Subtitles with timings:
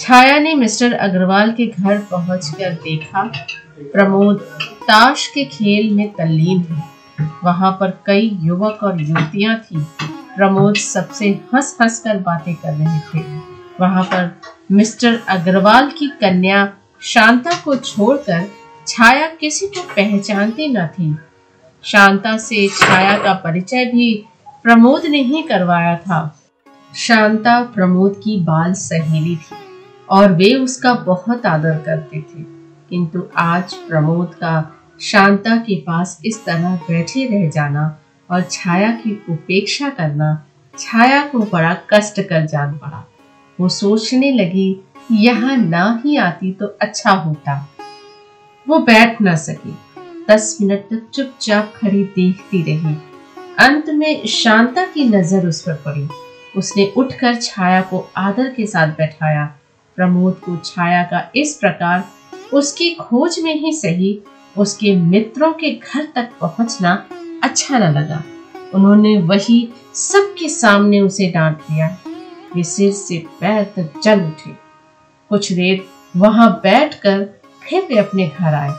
[0.00, 3.22] छाया ने मिस्टर अग्रवाल के घर पहुंचकर देखा,
[3.80, 4.40] प्रमोद
[4.82, 6.82] ताश के खेल में तल्लीन है।
[7.44, 9.86] वहाँ पर कई युवक और युवतियाँ थी।
[10.36, 13.24] प्रमोद सबसे हंस हंस कर बातें कर रहे थे।
[13.80, 14.30] वहाँ पर
[14.72, 16.72] मिस्टर अग्रवाल की कन्या
[17.02, 18.46] शांता को छोड़कर
[18.86, 21.16] छाया किसी को पहचानती न थी।
[21.84, 24.14] शांता से छाया का परिचय भी
[24.62, 26.40] प्रमोद ने ही करवाया था।
[26.94, 29.63] शांता प्रमोद की बाल सहेली थी।
[30.08, 32.42] और वे उसका बहुत आदर करते थे।
[32.90, 34.54] किंतु आज प्रमोद का
[35.00, 37.86] शांता के पास इस तरह बैठे रह जाना
[38.30, 43.04] और छाया की उपेक्षा करना छाया को बड़ा कष्ट कर जान पड़ा।
[43.58, 44.80] वो सोचने लगी,
[45.12, 47.54] यहाँ ना ही आती तो अच्छा होता।
[48.66, 49.76] वो बैठ ना सकी।
[50.30, 52.94] दस मिनट तक चुपचाप खड़ी देखती रही।
[53.60, 56.08] अंत में शांता की नज़र उस पर पड़ी।
[56.56, 59.44] उसने उठकर छाया को आदर के साथ बैठाया
[59.96, 62.04] प्रमोद को छाया का इस प्रकार
[62.52, 64.18] उसकी खोज में ही सही
[64.58, 67.06] उसके मित्रों के घर तक पहुँचना
[67.42, 68.22] अच्छा न लगा।
[68.74, 71.98] उन्होंने वही सबके सामने उसे डांट दिया।
[72.54, 74.50] वे सिर से पैर तक जल उठे।
[75.28, 75.84] कुछ देर
[76.16, 77.24] वहाँ बैठकर
[77.62, 78.74] फिर वे अपने घर आए।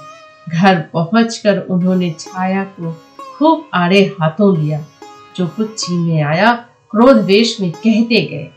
[0.50, 4.86] घर पहुंचकर उन्होंने छाया को खूब आड़े हाथों लिया।
[5.36, 6.54] जो कुछ जी में आया,
[6.92, 8.50] क्रोध वेश में कहते गए।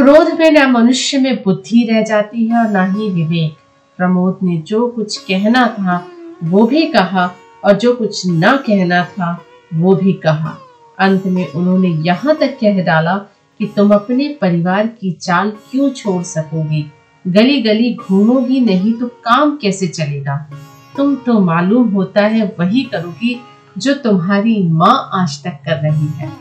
[0.00, 3.56] क्रोध में न मनुष्य में बुद्धि रह जाती है और न ही विवेक।
[3.96, 6.06] प्रमोद ने जो कुछ कहना था,
[6.44, 7.34] वो भी कहा,
[7.64, 10.58] और जो कुछ न कहना था, वो भी कहा।
[10.98, 13.16] अंत में उन्होंने यहाँ तक कह डाला
[13.58, 16.92] कि तुम अपने परिवार की चाल क्यों छोड़ सकोगी?
[17.26, 20.50] गली गली घूमोगी नहीं तो काम कैसे चलेगा?
[20.96, 23.40] तुम तो मालूम होता है वही करोगी
[23.78, 26.32] जो तुम्हारी माँ आज तक कर रही है।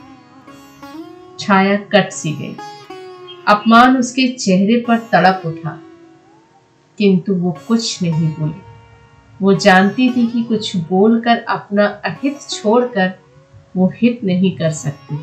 [1.39, 2.55] छाया कट सी गई।
[3.49, 5.79] अपमान उसके चेहरे पर तड़प उठा।
[6.97, 8.61] किंतु वो कुछ नहीं बोली।
[9.41, 13.13] वो जानती थी कि कुछ बोलकर अपना अहित छोड़कर
[13.77, 15.19] वो हित नहीं कर सकती।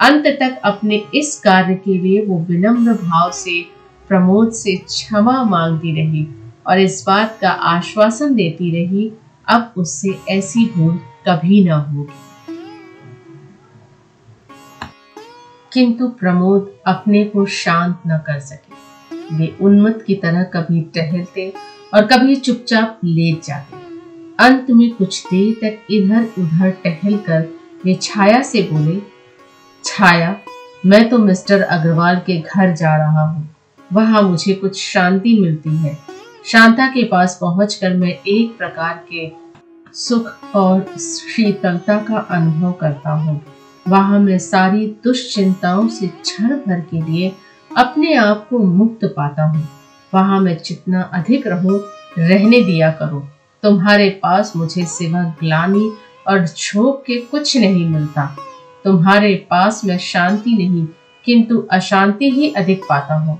[0.00, 3.62] अंत तक अपने इस कार्य के लिए वो विनम्र भाव से,
[4.08, 6.28] प्रमोद से क्षमा मांगती रही
[6.66, 9.12] और इस बात का आश्वासन देती रही,
[9.48, 12.31] अब उससे ऐसी भूल कभी ना होगी।
[15.72, 21.52] किंतु प्रमोद अपने को शांत न कर सके। वे उन्मत की तरह कभी टहलते
[21.94, 23.76] और कभी चुपचाप लेट जाते।
[24.38, 27.48] अंत में कुछ देर तक इधर उधर टहल कर
[27.84, 29.00] वे छाया से बोले,
[29.84, 30.36] छाया,
[30.86, 33.48] मैं तो मिस्टर अग्रवाल के घर जा रहा हूँ।
[33.92, 35.96] वहाँ मुझे कुछ शांति मिलती है।
[36.46, 39.30] शांता के पास पहुंचकर मैं एक प्रकार के
[39.94, 43.40] सुख और शीतलता का अनुभव करता हूँ।
[43.86, 47.32] वहाँ मैं सारी दुश्चिंताओं से क्षण भर के लिए
[47.70, 49.68] अपने आप को मुक्त पाता हूँ।
[50.12, 51.80] वहाँ मैं जितना अधिक रहूँ,
[52.18, 53.20] रहने दिया करो।
[53.62, 55.90] तुम्हारे पास मुझे सिवा ग्लानी
[56.28, 58.26] और झोंक के कुछ नहीं मिलता।
[58.84, 60.86] तुम्हारे पास मैं शांति नहीं,
[61.24, 63.38] किंतु अशांति ही अधिक पाता हूँ।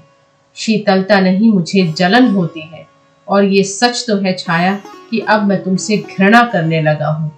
[0.56, 2.86] शीतलता नहीं मुझे जलन होती है,
[3.28, 4.74] और ये सच तो है छाया
[5.10, 7.30] कि अब मैं तुमसे घृणा करने लगा हूँ।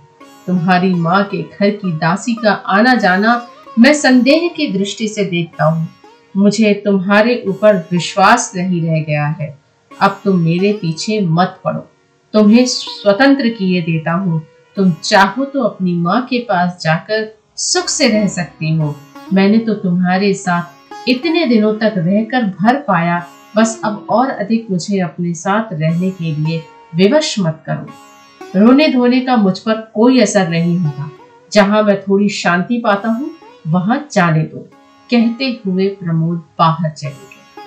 [0.46, 3.46] तुम्हारी माँ के घर की दासी का आना जाना
[3.78, 5.88] मैं संदेह की दृष्टि से देखता हूँ।
[6.36, 9.58] मुझे तुम्हारे ऊपर विश्वास नहीं रह गया है।
[9.92, 11.80] अब तुम मेरे पीछे मत पड़ो।
[12.34, 14.42] तुम्हें स्वतंत्र किए देता हूँ।
[14.76, 18.94] तुम चाहो तो अपनी माँ के पास जाकर सुख से रह सकती हो।
[19.32, 25.00] मैंने तो तुम्हारे साथ इतने दिनों तक रहकर भर पाया। बस अब और अधिक मुझे
[25.00, 26.62] अपने साथ रहने के लिए
[26.94, 27.86] विवश मत करो।
[28.56, 31.10] रोने धोने का मुझ पर कोई असर नहीं होगा।
[31.52, 33.30] जहाँ मैं थोड़ी शांति पाता हूँ,
[33.66, 34.58] वहाँ जाने दो।
[35.10, 37.62] कहते हुए प्रमोद बाहर चले गए।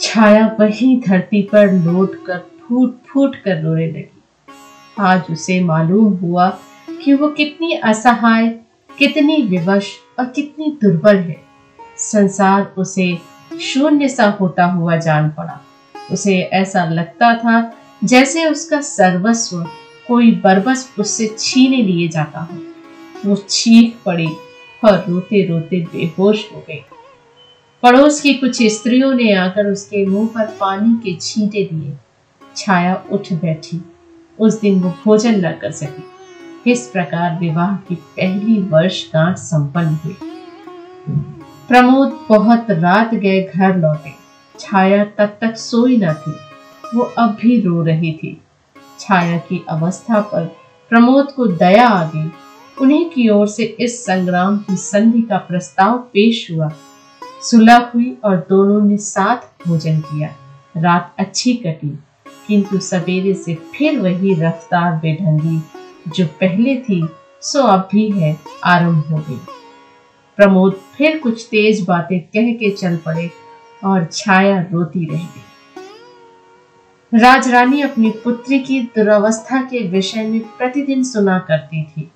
[0.00, 4.22] छाया वही धरती पर लौट कर फूट फूट कर रोने लगी।
[4.98, 6.48] आज उसे मालूम हुआ
[7.04, 8.48] कि वो कितनी असहाय,
[8.98, 11.40] कितनी विवश और कितनी दुर्बल है।
[11.98, 13.18] संसार उसे
[13.60, 15.60] शून्य सा होता हुआ जान पड़ा।
[16.12, 17.60] उसे ऐसा लगता था
[18.04, 19.66] जैसे उसका सर्वस्व
[20.08, 22.58] कोई बरबस उससे छीने लिए जाता हो।
[23.26, 24.28] वो चीख पड़ी
[24.84, 26.84] और रोते रोते बेहोश हो गई।
[27.82, 31.96] पड़ोस की कुछ स्त्रियों ने आकर उसके मुँह पर पानी के छींटे दिए।
[32.56, 33.80] छाया उठ बैठी।
[34.38, 40.16] उस दिन वो भोजन न कर सकी। इस प्रकार विवाह की पहली वर्षगांठ संपन्न हुई।
[41.68, 44.12] प्रमोद बहुत रात गए घर लौटे।
[44.60, 46.32] छाया तब तक सोई न थी।
[46.94, 48.40] वो अब भी रो रही थी।
[49.00, 50.44] छाया की अवस्था पर
[50.90, 52.30] प्रमोद को दया आ गई।
[52.76, 56.70] उन्हीं की ओर से इस संग्राम की संधि का प्रस्ताव पेश हुआ।
[57.42, 60.28] सुलह हुई और दोनों ने साथ भोजन किया।
[60.76, 61.88] रात अच्छी कटी,
[62.46, 65.60] किंतु सवेरे से फिर वही रफ्तार बेढंगी
[66.08, 67.02] जो पहले थी,
[67.42, 69.38] सो अब भी है, आरंभ हो गई।
[70.38, 73.30] प्रमोद फिर कुछ तेज बातें कह के चल पड़े
[73.84, 75.42] और छाया रोती रह गई।
[77.14, 82.08] राजरानी अपनी पुत्री की दुरावस्था के विषय में प्रतिदिन सुना करती थी।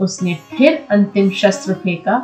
[0.00, 2.16] उसने फिर अंतिम शस्त्र फेंका,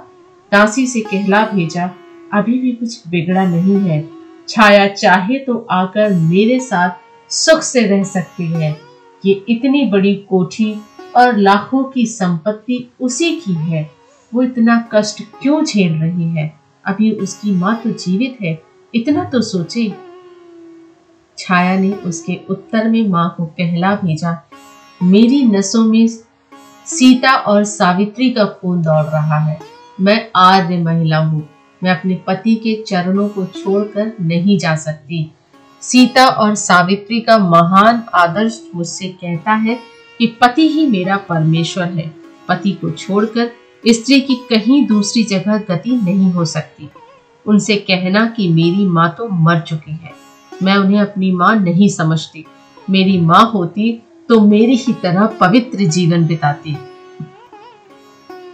[0.52, 1.84] दासी से कहला भेजा,
[2.32, 4.08] अभी भी कुछ बिगड़ा नहीं है।
[4.48, 8.76] छाया चाहे तो आकर मेरे साथ सुख से रह सकती है।
[9.24, 10.74] ये इतनी बड़ी कोठी
[11.16, 13.88] और लाखों की संपत्ति उसी की है।
[14.32, 16.52] वो इतना कष्ट क्यों झेल रही है?
[16.84, 18.58] अभी उसकी माँ तो जीवित है,
[18.94, 19.92] इतना तो सोचे।
[21.40, 24.36] छाया ने उसके उत्तर में माँ को कहला भेजा,
[25.00, 26.06] मेरी नसों में
[26.86, 29.58] सीता और सावित्री का खून दौड़ रहा है।
[30.00, 31.48] मैं आर्य महिला हूँ।
[31.82, 35.30] मैं अपने पति के चरणों को छोड़कर नहीं जा सकती।
[35.82, 39.78] सीता और सावित्री का महान आदर्श मुझसे कहता है
[40.20, 42.10] कि पति ही मेरा परमेश्वर है।
[42.48, 43.50] पति को छोड़कर
[43.84, 46.90] स्त्री की कहीं दूसरी जगह गति नहीं हो सकती।
[47.46, 50.12] उनसे कहना कि मेरी माँ तो मर चुकी है।
[50.62, 52.44] मैं उन्हें अपनी माँ नहीं समझती।
[52.90, 56.76] मेरी माँ होती तो मेरी ही तरह पवित्र जीवन बिताती।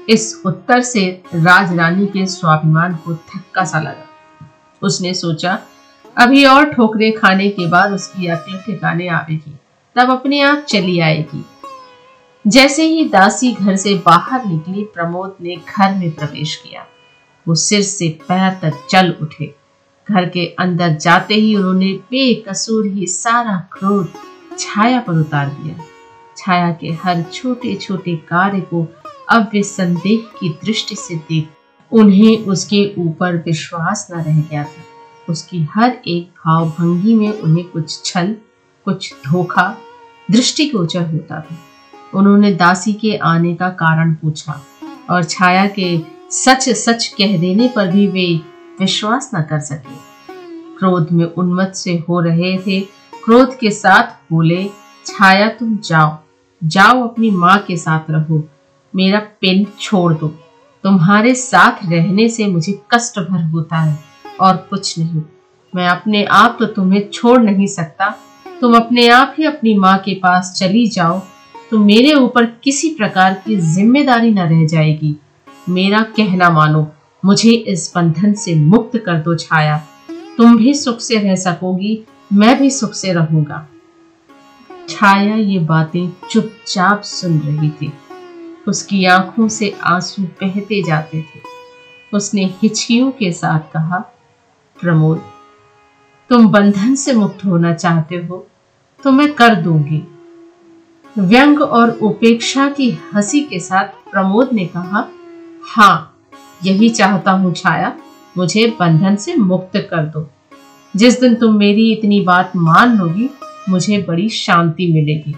[0.08, 4.06] इस उत्तर से राजरानी के स्वाभिमान को धक्का सा लगा।
[4.82, 5.58] उसने सोचा,
[6.17, 9.56] अभी और ठोकरे खाने के बाद उसकी अकल ठिकाने आवेगी,
[9.97, 11.44] तब अपने आप चली आएगी।
[12.47, 16.87] जैसे ही दासी घर से बाहर निकली, प्रमोद ने घर में प्रवेश किया।
[17.49, 19.55] वो सिर से पैर तक चल उठे।
[20.11, 24.12] घर के अंदर जाते ही उन्होंने बेकसूर ही सारा क्रोध
[24.58, 25.85] छाया पर उतार दिया।
[26.37, 28.87] छाया के हर छोटे छोटे कार्य को
[29.29, 31.49] अब वे संदेह की दृष्टि से देख
[31.93, 34.85] उन्हें उसके ऊपर विश्वास न रह गया था।
[35.29, 38.35] उसकी हर एक भाव भंगी में उन्हें कुछ छल,
[38.87, 39.76] कुछ धोखा
[40.31, 41.59] दृष्टिगोचर होता था।
[42.14, 44.61] उन्होंने दासी के आने का कारण पूछा
[45.11, 45.99] और छाया के
[46.31, 49.94] सच सच कह देने पर भी वे विश्वास न कर सके।
[50.78, 52.81] क्रोध में उन्मत्त से हो रहे थे।
[53.25, 54.64] क्रोध के साथ बोले,
[55.06, 56.17] छाया तुम जाओ।
[56.64, 58.43] जाओ अपनी माँ के साथ रहो।
[58.94, 60.28] मेरा पेन छोड़ दो।
[60.84, 63.99] तुम्हारे साथ रहने से मुझे कष्ट भर होता है
[64.40, 65.23] और कुछ नहीं।
[65.75, 68.14] मैं अपने आप तो तुम्हें छोड़ नहीं सकता।
[68.61, 71.23] तुम अपने आप ही अपनी माँ के पास चली जाओ।
[71.70, 75.17] तो मेरे ऊपर किसी प्रकार की ज़िम्मेदारी न रह जाएगी।
[75.69, 76.82] मेरा कहना मानो
[77.26, 79.76] मुझे इस बंधन से मुक्त कर दो छाया।
[80.37, 83.67] तुम भी सुख से रह सकोगी, मैं भी सुख से रहूँगा।
[84.88, 87.93] छाया, ये बातें चुपचाप सुन रही थी।
[88.69, 91.40] उसकी आँखों से आँसू बहते जाते थे।
[92.12, 93.99] उसने हिचकियों के साथ कहा,
[94.76, 95.23] प्रमोद,
[96.31, 98.46] तुम बंधन से मुक्त होना चाहते हो
[99.05, 100.02] तो मैं कर दूँगी।
[101.19, 105.08] व्यंग और उपेक्षा की हँसी के साथ प्रमोद ने कहा
[105.64, 106.12] हाँ
[106.64, 107.97] यही चाहता हूँ छाया,
[108.37, 110.31] मुझे बंधन से मुक्त कर दो।
[110.97, 113.31] जिस दिन तुम मेरी इतनी बात मान लोगी,
[113.69, 115.37] मुझे बड़ी शांति मिलेगी।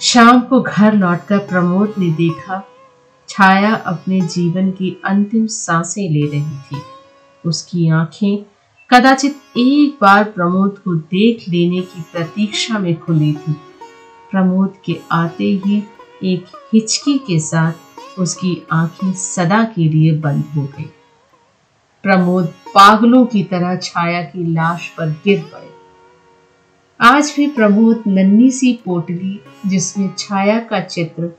[0.00, 2.68] शाम को घर लौटकर प्रमोद ने देखा,
[3.28, 6.76] छाया अपने जीवन की अंतिम साँसें ले रही थी।
[7.46, 8.38] उसकी आँखें
[8.90, 13.52] कदाचित एक बार प्रमोद को देख लेने की प्रतीक्षा में खुली थी।
[14.30, 15.82] प्रमोद के आते ही
[16.24, 17.72] एक हिचकी के साथ
[18.20, 20.90] उसकी आँखें सदा के लिए बंद हो गई।
[22.04, 25.68] प्रमोद पागलों की तरह छाया की लाश पर गिर पड़े।
[27.00, 31.30] आज भी प्रमोद नन्ही सी पोटली, जिसमें छाया का चित्र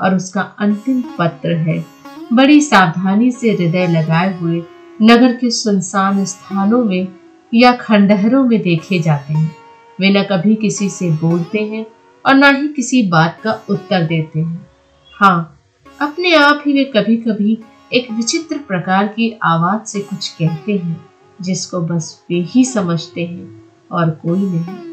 [0.00, 1.84] और उसका अंतिम पत्र है,
[2.32, 4.62] बड़ी सावधानी से हृदय लगाए हुए
[5.02, 7.08] नगर के सुनसान स्थानों में
[7.54, 9.56] या खंडहरों में देखे जाते हैं।
[10.00, 11.86] वे न कभी किसी से बोलते हैं
[12.26, 14.66] और न ही किसी बात का उत्तर देते हैं।
[15.12, 15.59] हाँ
[16.00, 17.58] अपने आप ही वे कभी कभी
[17.92, 21.06] एक विचित्र प्रकार की आवाज़ से कुछ कहते हैं,
[21.40, 24.89] जिसको बस वे ही समझते हैं और कोई नहीं।